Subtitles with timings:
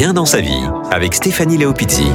[0.00, 2.06] Dans sa vie avec Stéphanie Léopizzi.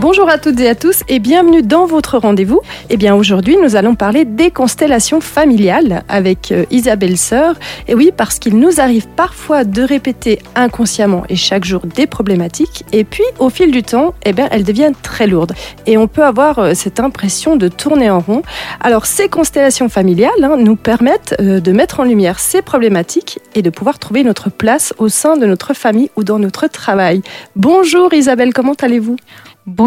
[0.00, 2.62] Bonjour à toutes et à tous et bienvenue dans votre rendez-vous.
[2.88, 7.56] Eh bien aujourd'hui nous allons parler des constellations familiales avec euh, Isabelle Sœur.
[7.86, 12.86] Et oui parce qu'il nous arrive parfois de répéter inconsciemment et chaque jour des problématiques
[12.92, 15.52] et puis au fil du temps eh bien elles deviennent très lourdes
[15.84, 18.40] et on peut avoir euh, cette impression de tourner en rond.
[18.80, 23.60] Alors ces constellations familiales hein, nous permettent euh, de mettre en lumière ces problématiques et
[23.60, 27.20] de pouvoir trouver notre place au sein de notre famille ou dans notre travail.
[27.54, 29.16] Bonjour Isabelle, comment allez-vous?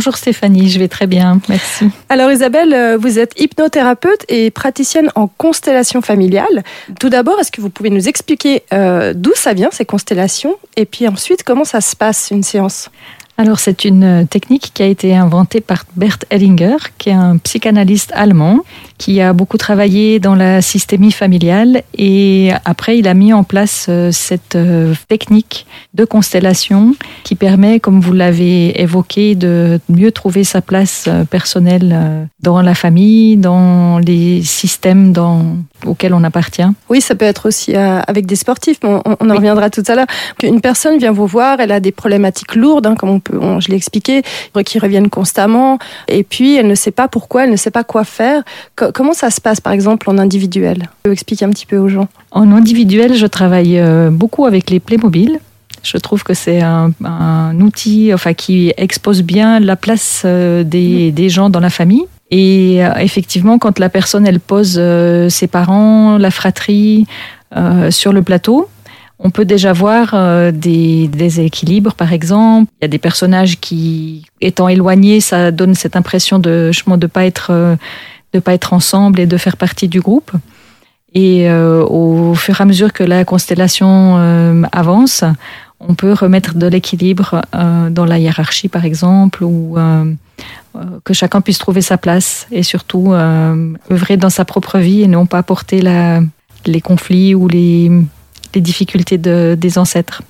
[0.00, 1.90] Stéphanie, je vais très bien, merci.
[2.08, 6.62] Alors Isabelle, euh, vous êtes hypnothérapeute et praticienne en constellation familiale.
[6.98, 10.86] Tout d'abord, est-ce que vous pouvez nous expliquer euh, d'où ça vient ces constellations et
[10.86, 12.90] puis ensuite comment ça se passe une séance?
[13.36, 18.12] Alors c'est une technique qui a été inventée par Bert Hellinger, qui est un psychanalyste
[18.14, 18.60] allemand,
[19.00, 23.86] qui a beaucoup travaillé dans la systémie familiale et après il a mis en place
[23.88, 30.44] euh, cette euh, technique de constellation qui permet, comme vous l'avez évoqué, de mieux trouver
[30.44, 36.62] sa place personnelle dans la famille, dans les systèmes dans, auxquels on appartient.
[36.90, 40.06] Oui, ça peut être aussi avec des sportifs, on, en reviendra tout à l'heure.
[40.42, 43.68] Une personne vient vous voir, elle a des problématiques lourdes, hein, comme on peut je
[43.68, 44.22] l'ai expliqué,
[44.64, 45.78] qui reviennent constamment.
[46.08, 48.42] Et puis, elle ne sait pas pourquoi, elle ne sait pas quoi faire.
[48.92, 50.88] Comment ça se passe, par exemple, en individuel?
[51.04, 52.08] Je expliquer un petit peu aux gens?
[52.30, 55.38] En individuel, je travaille euh, beaucoup avec les Playmobil.
[55.82, 56.92] Je trouve que c'est un,
[57.60, 62.04] outil enfin, qui expose bien la place euh, des, des gens dans la famille.
[62.30, 64.80] Et euh, effectivement, quand la personne elle pose
[65.28, 67.06] ses parents, la fratrie
[67.90, 68.68] sur le plateau,
[69.22, 72.72] on peut déjà voir euh, des déséquilibres, par exemple.
[72.80, 77.06] Il y a des personnages qui, étant éloignés, ça donne cette impression de ne de
[77.06, 77.76] pas être euh,
[78.32, 80.32] de pas être ensemble et de faire partie du groupe.
[81.12, 84.16] Et euh, au fur et à mesure que la constellation
[84.70, 85.24] avance,
[85.80, 89.76] on peut remettre de l'équilibre dans la hiérarchie, par exemple, ou
[91.04, 95.26] que chacun puisse trouver sa place et surtout œuvrer dans sa propre vie et non
[95.26, 96.20] pas porter la,
[96.64, 97.90] les conflits ou les
[98.54, 100.22] les difficultés de, des ancêtres.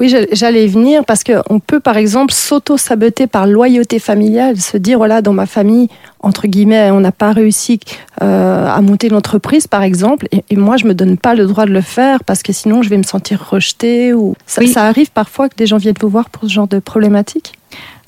[0.00, 5.22] Oui, j'allais venir parce qu'on peut par exemple s'auto-saboter par loyauté familiale, se dire voilà,
[5.22, 5.88] dans ma famille,
[6.20, 7.80] entre guillemets, on n'a pas réussi
[8.22, 11.72] euh, à monter l'entreprise par exemple, et, moi je me donne pas le droit de
[11.72, 14.12] le faire parce que sinon je vais me sentir rejetée.
[14.12, 14.34] Ou...
[14.46, 17.54] Ça, ça arrive parfois que des gens viennent vous voir pour ce genre de problématique?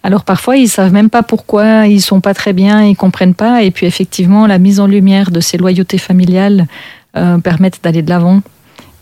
[0.02, 3.62] Alors parfois ils savent même pas pourquoi ils sont pas très bien, ils comprennent pas,
[3.62, 6.66] et puis effectivement la mise en lumière de ces loyautés familiales
[7.16, 8.40] euh, permettent d'aller de l'avant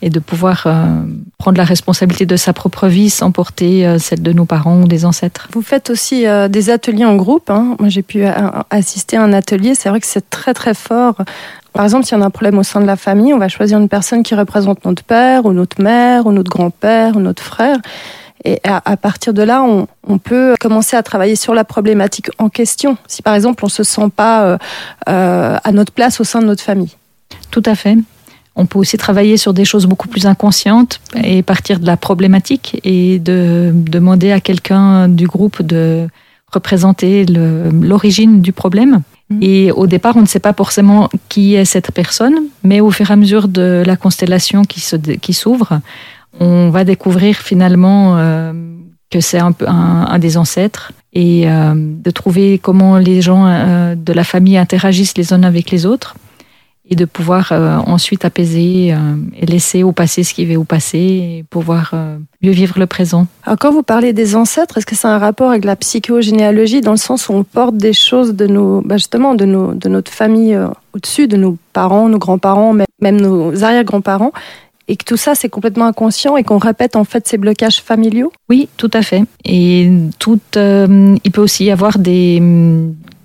[0.00, 1.02] et de pouvoir euh,
[1.44, 4.88] prendre la responsabilité de sa propre vie sans porter euh, celle de nos parents ou
[4.88, 5.46] des ancêtres.
[5.52, 7.50] Vous faites aussi euh, des ateliers en groupe.
[7.50, 7.76] Hein.
[7.78, 8.24] Moi, j'ai pu
[8.70, 9.74] assister à un atelier.
[9.74, 11.16] C'est vrai que c'est très très fort.
[11.74, 13.78] Par exemple, s'il y a un problème au sein de la famille, on va choisir
[13.78, 17.76] une personne qui représente notre père ou notre mère ou notre grand-père ou notre frère.
[18.46, 22.48] Et à, partir de là, on, on, peut commencer à travailler sur la problématique en
[22.48, 22.96] question.
[23.06, 24.58] Si par exemple, on se sent pas
[25.08, 26.96] euh, à notre place au sein de notre famille.
[27.50, 27.98] Tout à fait.
[28.56, 32.80] On peut aussi travailler sur des choses beaucoup plus inconscientes et partir de la problématique
[32.84, 36.06] et de demander à quelqu'un du groupe de
[36.52, 39.02] représenter l'origine du problème.
[39.30, 39.38] Mm.
[39.42, 43.10] Et au départ, on ne sait pas forcément qui est cette personne, mais au fur
[43.10, 45.80] et à mesure de la constellation qui s'ouvre,
[46.40, 48.52] on va découvrir finalement euh,
[49.10, 53.94] que c'est un, un, un, des ancêtres et euh, de trouver comment les gens euh,
[53.94, 56.16] de la famille interagissent les uns avec les autres
[56.88, 60.64] et de pouvoir euh, ensuite apaiser euh, et laisser au passé ce qui va au
[60.64, 63.26] passé et pouvoir euh, mieux vivre le présent.
[63.44, 66.92] Alors quand vous parlez des ancêtres, est-ce que c'est un rapport avec la psychogénéalogie dans
[66.92, 70.12] le sens où on porte des choses de nos, bah justement de, nos, de notre
[70.12, 70.58] famille
[70.94, 74.32] au-dessus, de nos parents, nos grands-parents, même nos arrière-grands-parents
[74.86, 78.30] et que tout ça c'est complètement inconscient et qu'on répète en fait ces blocages familiaux?
[78.50, 79.24] Oui, tout à fait.
[79.46, 82.42] Et tout, il peut aussi y avoir des,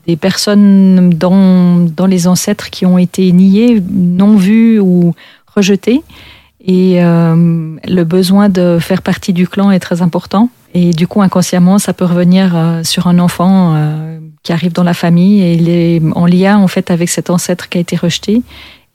[0.07, 5.13] des personnes dans, dans les ancêtres qui ont été niées, non vues ou
[5.55, 6.01] rejetées.
[6.65, 10.49] Et euh, le besoin de faire partie du clan est très important.
[10.73, 14.83] Et du coup, inconsciemment, ça peut revenir euh, sur un enfant euh, qui arrive dans
[14.83, 17.95] la famille et il est en lien en fait avec cet ancêtre qui a été
[17.95, 18.41] rejeté.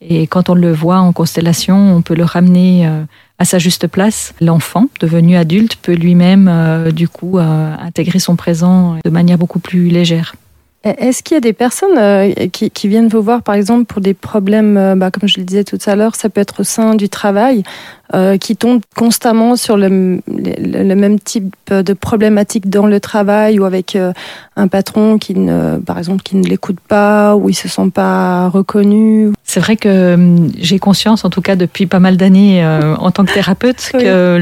[0.01, 2.87] Et quand on le voit en constellation, on peut le ramener
[3.39, 4.35] à sa juste place.
[4.39, 10.35] L'enfant, devenu adulte, peut lui-même du coup intégrer son présent de manière beaucoup plus légère.
[10.85, 14.01] Est-ce qu'il y a des personnes euh, qui, qui, viennent vous voir, par exemple, pour
[14.01, 16.63] des problèmes, euh, bah, comme je le disais tout à l'heure, ça peut être au
[16.63, 17.63] sein du travail,
[18.13, 23.65] euh, qui tombent constamment sur le, le, même type de problématique dans le travail ou
[23.65, 24.13] avec euh,
[24.57, 28.49] un patron qui, ne, par exemple, qui ne l'écoute pas ou il se sent pas
[28.49, 29.31] reconnu?
[29.43, 32.63] C'est vrai que hum, j'ai conscience, en tout cas depuis pas mal d'années
[32.99, 34.37] en tant que thérapeute, que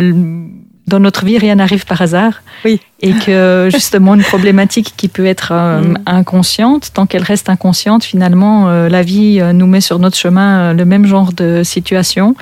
[0.88, 2.42] dans notre vie, rien n'arrive par hasard.
[2.66, 2.80] Oui.
[3.02, 5.98] Et que justement, une problématique qui peut être euh, Mm.
[6.06, 10.74] inconsciente, tant qu'elle reste inconsciente, finalement, euh, la vie euh, nous met sur notre chemin
[10.74, 12.36] le même genre de situation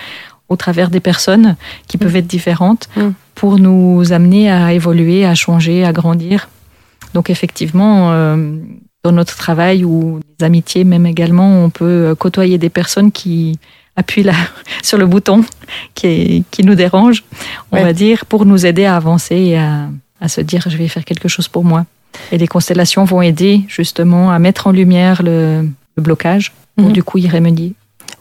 [0.49, 1.55] au travers des personnes
[1.87, 3.09] qui peuvent être différentes Mm.
[3.35, 6.49] pour nous amener à évoluer, à changer, à grandir.
[7.13, 8.55] Donc effectivement, euh,
[9.03, 13.59] dans notre travail ou des amitiés même également, on peut côtoyer des personnes qui
[13.95, 14.33] appuient là
[14.83, 15.43] sur le bouton
[15.95, 17.23] qui, est- qui nous dérange,
[17.71, 17.83] on Ouais.
[17.83, 19.89] va dire, pour nous aider à avancer et à,
[20.19, 21.85] à se dire je vais faire quelque chose pour moi.
[22.31, 25.67] Et les constellations vont aider justement à mettre en lumière le,
[25.97, 26.93] le blocage pour Mhm.
[26.93, 27.73] du coup y remédier.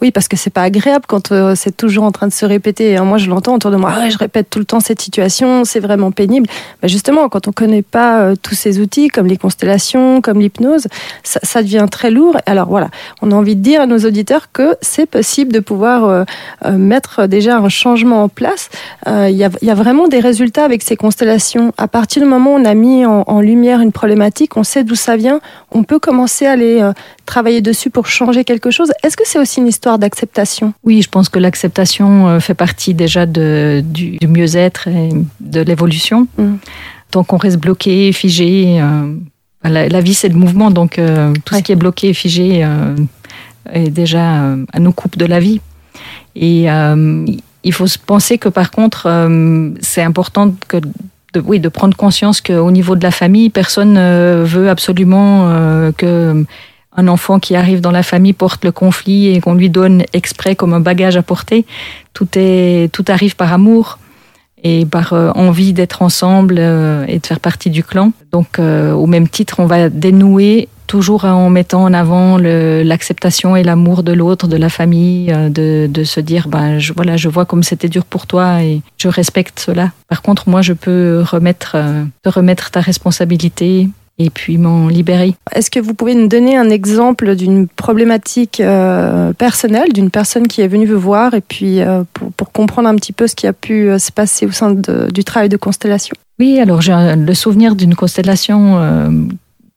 [0.02, 2.92] Oui, parce que c'est pas agréable quand euh, c'est toujours en train de se répéter.
[2.92, 3.92] Et moi, je l'entends autour de moi.
[3.94, 6.46] Ah, je répète tout le temps cette situation, c'est vraiment pénible.
[6.80, 10.86] Bah, justement, quand on connaît pas euh, tous ces outils, comme les constellations, comme l'hypnose,
[11.22, 12.38] ça, devient très lourd.
[12.46, 12.88] Alors voilà,
[13.20, 16.24] on a envie de dire à nos auditeurs que c'est possible de pouvoir euh,
[16.72, 18.70] mettre déjà un changement en place.
[19.06, 21.72] Il y, a, vraiment des résultats avec ces constellations.
[21.76, 24.94] À partir du moment où on a mis en, lumière une problématique, on sait d'où
[24.94, 26.90] ça vient, on peut commencer à aller
[27.26, 28.92] travailler dessus pour changer quelque chose.
[29.02, 32.94] Est-ce que c'est aussi une histoire d'acceptation Oui, je pense que l'acceptation euh, fait partie
[32.94, 35.10] déjà de, du, du mieux-être et
[35.40, 36.26] de l'évolution.
[36.38, 36.58] Mhm.
[37.10, 39.12] Tant qu'on reste bloqué, figé, euh,
[39.64, 41.58] la, la vie c'est le mouvement, donc euh, tout Ouais.
[41.60, 42.94] ce qui est bloqué et figé euh,
[43.72, 45.60] est déjà à nous coupe de la vie.
[46.36, 46.66] Et
[47.62, 49.08] il faut se penser que par contre,
[49.80, 54.42] c'est important que de, oui, de prendre conscience qu'au niveau de la famille, personne ne
[54.46, 55.50] veut absolument
[55.96, 56.44] que
[57.00, 60.54] un enfant qui arrive dans la famille porte le conflit et qu'on lui donne exprès
[60.54, 61.64] comme un bagage à porter.
[62.12, 63.98] Tout, est, tout arrive par amour
[64.62, 68.12] et par euh, envie d'être ensemble euh, et de faire partie du clan.
[68.32, 73.62] Donc, euh, au même titre, on va dénouer toujours en mettant en avant l'acceptation et
[73.62, 77.88] l'amour de l'autre, de la famille, de, se dire, ben, voilà, je vois comme c'était
[77.88, 79.92] dur pour toi et je respecte cela.
[80.08, 81.76] Par contre, moi, je peux remettre,
[82.24, 83.88] te remettre ta responsabilité
[84.22, 85.34] et puis m'en libérer.
[85.54, 90.60] Est-ce que vous pouvez nous donner un exemple d'une problématique euh, personnelle, d'une personne qui
[90.60, 93.46] est venue vous voir et puis euh, pour, pour comprendre un petit peu ce qui
[93.46, 96.14] a pu euh, se passer au sein de- du travail de constellation?
[96.38, 99.08] Oui, alors j'ai le souvenir d'une constellation euh,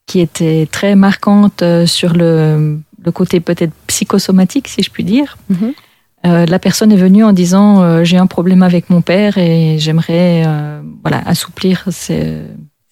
[0.07, 5.37] qui était très marquante euh, sur le, le côté peut-être psychosomatique, si je puis dire.
[6.25, 9.75] Euh, la personne est venue en disant euh, j'ai un problème avec mon père et
[9.79, 12.41] j'aimerais euh, voilà assouplir ces-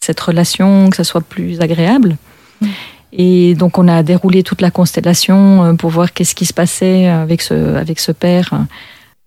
[0.01, 2.17] cette relation, que ça soit plus agréable.
[2.61, 2.67] Mm.
[3.13, 7.07] Et donc on a déroulé toute la constellation euh, pour voir qu'est-ce qui se passait
[7.07, 8.57] avec ce avec ce père euh,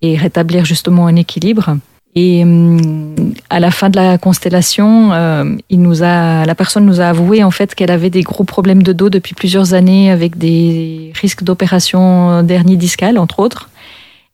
[0.02, 1.76] et rétablir justement un équilibre.
[2.16, 3.14] Et hum,
[3.50, 7.42] à la fin de la constellation, euh, il nous a, la personne nous a avoué
[7.42, 11.42] en fait qu'elle avait des gros problèmes de dos depuis plusieurs années avec des risques
[11.42, 13.68] d'opération dernier discale entre autres,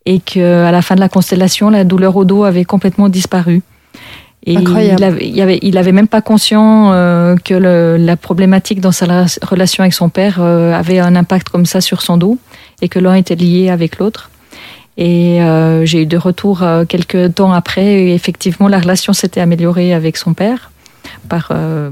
[0.05, 3.63] et que à la fin de la constellation, la douleur au dos avait complètement disparu.
[4.47, 5.01] Et Incroyable.
[5.01, 8.93] il avait, il avait, il avait même pas conscient euh, que le- la problématique dans
[8.93, 12.39] sa la- relation avec son père euh, avait un impact comme ça sur son dos
[12.81, 14.31] et que l'un était lié avec l'autre.
[14.97, 17.85] Et euh, j'ai eu de retour euh, quelques temps après.
[17.85, 20.71] Et effectivement, la relation s'était améliorée avec son père
[21.29, 21.91] par, euh,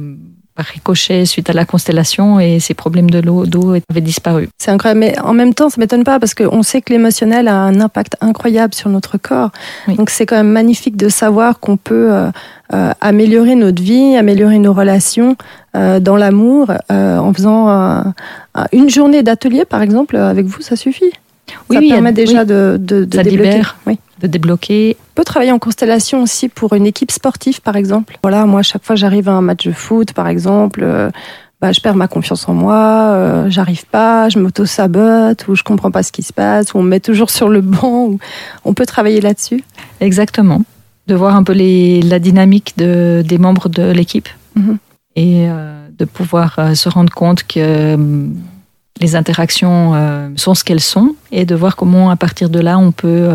[0.58, 4.48] par ricochet suite à la constellation et ses problèmes de l'eau- dos avaient disparu.
[4.58, 7.54] C'est incroyable, mais en même temps, ça m'étonne pas parce qu'on sait que l'émotionnel a
[7.54, 9.50] un impact incroyable sur notre corps.
[9.86, 9.94] Oui.
[9.94, 12.28] Donc c'est quand même magnifique de savoir qu'on peut euh,
[12.74, 15.36] euh, améliorer notre vie, améliorer nos relations
[15.76, 18.12] euh, dans l'amour en faisant un-
[18.72, 21.12] une journée d'atelier, par exemple, avec vous, ça suffit.
[21.48, 23.50] ça oui, permet oui, déjà de, de, de Ça débloquer.
[23.52, 23.76] libère.
[23.86, 24.00] Oui.
[24.20, 24.96] de débloquer.
[25.18, 28.16] On peut travailler en constellation aussi pour une équipe sportive, par exemple.
[28.22, 31.10] Voilà, moi, chaque fois j'arrive à un match de foot, par exemple, euh,
[31.60, 32.76] bah, je perds ma confiance en moi,
[33.08, 36.84] euh, j'arrive pas, je m'auto-sabote, ou je comprends pas ce qui se passe, ou on
[36.84, 38.04] me met toujours sur le banc.
[38.04, 38.18] ou-
[38.64, 39.64] On peut travailler là-dessus.
[39.98, 40.62] Exactement.
[41.08, 44.78] De voir un peu les, la dynamique de, des membres de l'équipe Mhm.
[45.16, 47.98] et euh, de pouvoir euh, se rendre compte que
[49.00, 49.94] les interactions
[50.36, 53.28] sont ce qu'elles sont et de voir comment à partir de là on peut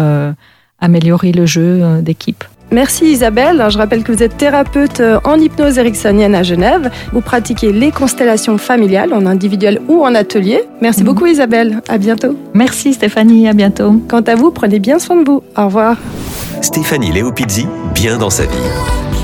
[0.83, 2.43] améliorer le jeu euh, d'équipe.
[2.71, 3.63] Merci Isabelle.
[3.69, 6.89] Je rappelle que vous êtes thérapeute euh, en hypnose ericksonienne à Genève.
[7.11, 10.61] Vous pratiquez les constellations familiales en individuel ou en atelier.
[10.81, 11.05] Merci Mhm.
[11.05, 11.81] beaucoup Isabelle.
[11.87, 12.35] À bientôt.
[12.55, 14.01] Merci Stéphanie, à bientôt.
[14.09, 15.43] Quant à vous, prenez bien soin de vous.
[15.55, 15.97] Au revoir.
[16.61, 19.22] Stéphanie Léopizzi, bien dans sa vie.